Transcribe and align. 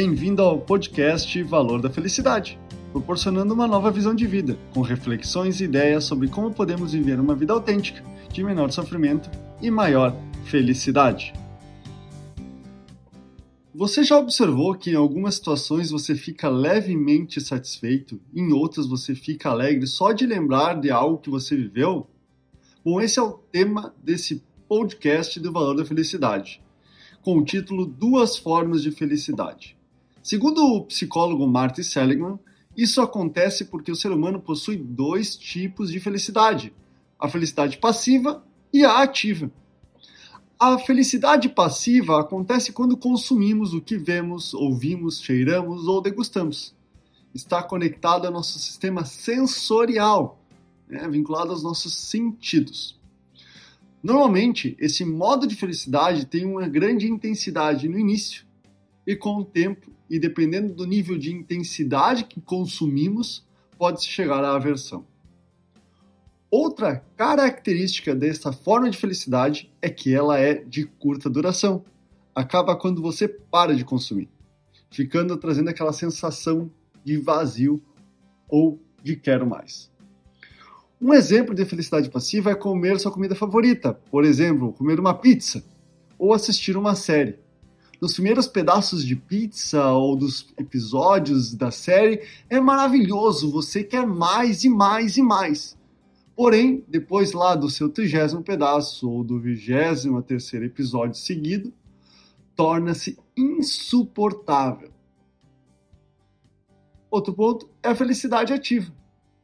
Bem-vindo 0.00 0.42
ao 0.42 0.60
podcast 0.60 1.42
Valor 1.42 1.82
da 1.82 1.90
Felicidade, 1.90 2.56
proporcionando 2.92 3.52
uma 3.52 3.66
nova 3.66 3.90
visão 3.90 4.14
de 4.14 4.28
vida, 4.28 4.56
com 4.72 4.80
reflexões 4.80 5.60
e 5.60 5.64
ideias 5.64 6.04
sobre 6.04 6.28
como 6.28 6.54
podemos 6.54 6.92
viver 6.92 7.18
uma 7.18 7.34
vida 7.34 7.52
autêntica, 7.52 8.00
de 8.32 8.44
menor 8.44 8.70
sofrimento 8.70 9.28
e 9.60 9.72
maior 9.72 10.14
felicidade. 10.44 11.32
Você 13.74 14.04
já 14.04 14.16
observou 14.16 14.72
que 14.76 14.92
em 14.92 14.94
algumas 14.94 15.34
situações 15.34 15.90
você 15.90 16.14
fica 16.14 16.48
levemente 16.48 17.40
satisfeito, 17.40 18.20
em 18.32 18.52
outras 18.52 18.86
você 18.86 19.16
fica 19.16 19.50
alegre 19.50 19.88
só 19.88 20.12
de 20.12 20.24
lembrar 20.26 20.80
de 20.80 20.92
algo 20.92 21.18
que 21.18 21.28
você 21.28 21.56
viveu? 21.56 22.08
Bom, 22.84 23.00
esse 23.00 23.18
é 23.18 23.22
o 23.22 23.32
tema 23.32 23.92
desse 24.00 24.44
podcast 24.68 25.40
do 25.40 25.50
Valor 25.50 25.74
da 25.74 25.84
Felicidade, 25.84 26.62
com 27.20 27.36
o 27.36 27.44
título 27.44 27.84
Duas 27.84 28.38
Formas 28.38 28.80
de 28.80 28.92
Felicidade. 28.92 29.76
Segundo 30.22 30.62
o 30.64 30.84
psicólogo 30.84 31.46
Martin 31.46 31.82
Seligman, 31.82 32.38
isso 32.76 33.00
acontece 33.00 33.64
porque 33.64 33.90
o 33.90 33.96
ser 33.96 34.12
humano 34.12 34.40
possui 34.40 34.76
dois 34.76 35.36
tipos 35.36 35.90
de 35.90 36.00
felicidade: 36.00 36.72
a 37.18 37.28
felicidade 37.28 37.78
passiva 37.78 38.44
e 38.72 38.84
a 38.84 39.02
ativa. 39.02 39.50
A 40.60 40.78
felicidade 40.78 41.48
passiva 41.48 42.20
acontece 42.20 42.72
quando 42.72 42.96
consumimos 42.96 43.74
o 43.74 43.80
que 43.80 43.96
vemos, 43.96 44.54
ouvimos, 44.54 45.20
cheiramos 45.20 45.86
ou 45.86 46.00
degustamos. 46.00 46.74
Está 47.32 47.62
conectado 47.62 48.26
ao 48.26 48.32
nosso 48.32 48.58
sistema 48.58 49.04
sensorial, 49.04 50.42
né, 50.88 51.08
vinculado 51.08 51.52
aos 51.52 51.62
nossos 51.62 51.94
sentidos. 51.94 52.98
Normalmente, 54.02 54.76
esse 54.80 55.04
modo 55.04 55.46
de 55.46 55.54
felicidade 55.54 56.26
tem 56.26 56.44
uma 56.44 56.66
grande 56.66 57.06
intensidade 57.06 57.88
no 57.88 57.98
início 57.98 58.47
e 59.08 59.16
com 59.16 59.36
o 59.36 59.44
tempo 59.44 59.90
e 60.10 60.18
dependendo 60.18 60.74
do 60.74 60.86
nível 60.86 61.16
de 61.16 61.32
intensidade 61.32 62.24
que 62.24 62.42
consumimos, 62.42 63.42
pode-se 63.78 64.06
chegar 64.06 64.44
à 64.44 64.54
aversão. 64.54 65.06
Outra 66.50 67.02
característica 67.16 68.14
dessa 68.14 68.52
forma 68.52 68.90
de 68.90 68.98
felicidade 68.98 69.72
é 69.80 69.88
que 69.88 70.14
ela 70.14 70.38
é 70.38 70.56
de 70.56 70.84
curta 70.84 71.30
duração. 71.30 71.82
Acaba 72.34 72.76
quando 72.76 73.00
você 73.00 73.26
para 73.26 73.74
de 73.74 73.82
consumir, 73.82 74.28
ficando 74.90 75.38
trazendo 75.38 75.70
aquela 75.70 75.94
sensação 75.94 76.70
de 77.02 77.16
vazio 77.16 77.82
ou 78.46 78.78
de 79.02 79.16
quero 79.16 79.46
mais. 79.46 79.90
Um 81.00 81.14
exemplo 81.14 81.54
de 81.54 81.64
felicidade 81.64 82.10
passiva 82.10 82.50
é 82.50 82.54
comer 82.54 83.00
sua 83.00 83.12
comida 83.12 83.34
favorita, 83.34 83.94
por 84.10 84.22
exemplo, 84.22 84.74
comer 84.74 85.00
uma 85.00 85.14
pizza 85.14 85.64
ou 86.18 86.34
assistir 86.34 86.76
uma 86.76 86.94
série 86.94 87.38
nos 88.00 88.14
primeiros 88.14 88.46
pedaços 88.46 89.04
de 89.04 89.16
pizza 89.16 89.90
ou 89.92 90.14
dos 90.14 90.46
episódios 90.56 91.54
da 91.54 91.70
série 91.70 92.22
é 92.48 92.60
maravilhoso, 92.60 93.50
você 93.50 93.82
quer 93.82 94.06
mais 94.06 94.62
e 94.62 94.68
mais 94.68 95.16
e 95.16 95.22
mais. 95.22 95.76
Porém, 96.36 96.84
depois 96.86 97.32
lá 97.32 97.56
do 97.56 97.68
seu 97.68 97.88
trigésimo 97.88 98.42
pedaço 98.42 99.10
ou 99.10 99.24
do 99.24 99.40
vigésimo 99.40 100.22
terceiro 100.22 100.64
episódio 100.64 101.16
seguido, 101.16 101.72
torna-se 102.54 103.18
insuportável. 103.36 104.90
Outro 107.10 107.34
ponto 107.34 107.68
é 107.82 107.88
a 107.88 107.96
felicidade 107.96 108.52
ativa, 108.52 108.92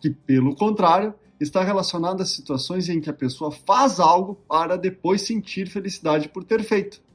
que, 0.00 0.10
pelo 0.10 0.54
contrário, 0.54 1.12
está 1.40 1.64
relacionada 1.64 2.22
a 2.22 2.26
situações 2.26 2.88
em 2.88 3.00
que 3.00 3.10
a 3.10 3.14
pessoa 3.14 3.50
faz 3.50 3.98
algo 3.98 4.36
para 4.48 4.76
depois 4.76 5.22
sentir 5.22 5.68
felicidade 5.68 6.28
por 6.28 6.44
ter 6.44 6.62
feito 6.62 7.05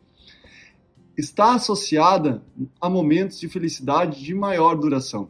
está 1.21 1.55
associada 1.55 2.43
a 2.79 2.89
momentos 2.89 3.39
de 3.39 3.47
felicidade 3.47 4.21
de 4.21 4.33
maior 4.33 4.75
duração. 4.75 5.29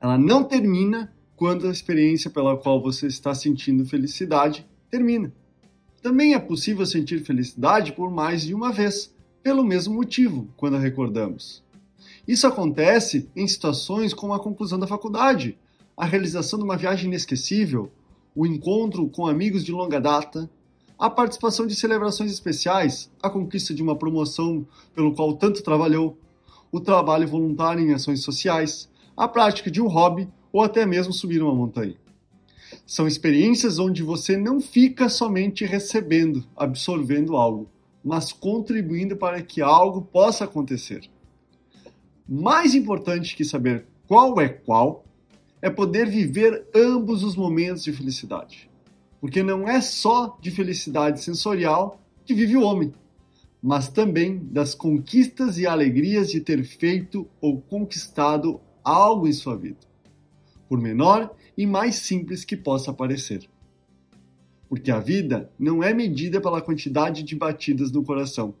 Ela 0.00 0.16
não 0.16 0.42
termina 0.42 1.12
quando 1.36 1.66
a 1.66 1.70
experiência 1.70 2.30
pela 2.30 2.56
qual 2.56 2.80
você 2.80 3.06
está 3.06 3.34
sentindo 3.34 3.84
felicidade 3.84 4.66
termina. 4.90 5.32
Também 6.00 6.34
é 6.34 6.38
possível 6.38 6.86
sentir 6.86 7.22
felicidade 7.24 7.92
por 7.92 8.10
mais 8.10 8.42
de 8.42 8.54
uma 8.54 8.72
vez, 8.72 9.14
pelo 9.42 9.64
mesmo 9.64 9.94
motivo, 9.94 10.48
quando 10.56 10.76
a 10.76 10.80
recordamos. 10.80 11.62
Isso 12.26 12.46
acontece 12.46 13.28
em 13.36 13.46
situações 13.46 14.14
como 14.14 14.32
a 14.32 14.40
conclusão 14.40 14.78
da 14.78 14.86
faculdade, 14.86 15.58
a 15.96 16.06
realização 16.06 16.58
de 16.58 16.64
uma 16.64 16.76
viagem 16.76 17.06
inesquecível, 17.06 17.90
o 18.34 18.46
encontro 18.46 19.08
com 19.08 19.26
amigos 19.26 19.64
de 19.64 19.72
longa 19.72 20.00
data, 20.00 20.48
a 21.00 21.08
participação 21.08 21.66
de 21.66 21.74
celebrações 21.74 22.30
especiais, 22.30 23.10
a 23.22 23.30
conquista 23.30 23.72
de 23.72 23.82
uma 23.82 23.96
promoção 23.96 24.66
pelo 24.94 25.14
qual 25.14 25.32
tanto 25.32 25.62
trabalhou, 25.62 26.18
o 26.70 26.78
trabalho 26.78 27.26
voluntário 27.26 27.82
em 27.82 27.94
ações 27.94 28.20
sociais, 28.20 28.86
a 29.16 29.26
prática 29.26 29.70
de 29.70 29.80
um 29.80 29.88
hobby 29.88 30.28
ou 30.52 30.62
até 30.62 30.84
mesmo 30.84 31.10
subir 31.10 31.42
uma 31.42 31.54
montanha. 31.54 31.96
São 32.86 33.06
experiências 33.06 33.78
onde 33.78 34.02
você 34.02 34.36
não 34.36 34.60
fica 34.60 35.08
somente 35.08 35.64
recebendo, 35.64 36.44
absorvendo 36.54 37.34
algo, 37.34 37.66
mas 38.04 38.30
contribuindo 38.30 39.16
para 39.16 39.40
que 39.40 39.62
algo 39.62 40.02
possa 40.02 40.44
acontecer. 40.44 41.08
Mais 42.28 42.74
importante 42.74 43.34
que 43.34 43.44
saber 43.44 43.86
qual 44.06 44.38
é 44.38 44.50
qual 44.50 45.02
é 45.62 45.70
poder 45.70 46.06
viver 46.10 46.66
ambos 46.74 47.24
os 47.24 47.36
momentos 47.36 47.82
de 47.82 47.92
felicidade. 47.92 48.69
Porque 49.20 49.42
não 49.42 49.68
é 49.68 49.80
só 49.80 50.38
de 50.40 50.50
felicidade 50.50 51.22
sensorial 51.22 52.00
que 52.24 52.34
vive 52.34 52.56
o 52.56 52.62
homem, 52.62 52.92
mas 53.62 53.88
também 53.88 54.38
das 54.38 54.74
conquistas 54.74 55.58
e 55.58 55.66
alegrias 55.66 56.30
de 56.30 56.40
ter 56.40 56.64
feito 56.64 57.28
ou 57.40 57.60
conquistado 57.60 58.60
algo 58.82 59.28
em 59.28 59.32
sua 59.32 59.56
vida, 59.56 59.78
por 60.68 60.80
menor 60.80 61.34
e 61.56 61.66
mais 61.66 61.96
simples 61.96 62.44
que 62.44 62.56
possa 62.56 62.92
parecer. 62.92 63.46
Porque 64.68 64.90
a 64.90 65.00
vida 65.00 65.50
não 65.58 65.82
é 65.82 65.92
medida 65.92 66.40
pela 66.40 66.62
quantidade 66.62 67.22
de 67.22 67.36
batidas 67.36 67.90
no 67.90 68.02
coração, 68.02 68.54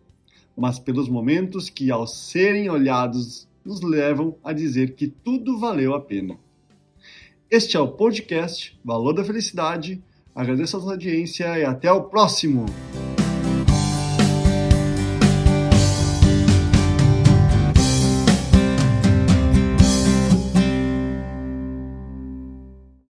mas 0.56 0.78
pelos 0.78 1.08
momentos 1.08 1.70
que, 1.70 1.90
ao 1.90 2.06
serem 2.06 2.68
olhados, 2.68 3.48
nos 3.64 3.80
levam 3.80 4.36
a 4.42 4.52
dizer 4.52 4.94
que 4.94 5.06
tudo 5.06 5.58
valeu 5.58 5.94
a 5.94 6.00
pena. 6.00 6.36
Este 7.50 7.76
é 7.76 7.80
o 7.80 7.88
podcast 7.88 8.78
Valor 8.84 9.14
da 9.14 9.24
Felicidade 9.24 10.02
Agradeço 10.34 10.76
a 10.76 10.80
sua 10.80 10.92
audiência 10.92 11.58
e 11.58 11.64
até 11.64 11.90
o 11.92 12.02
próximo! 12.04 12.66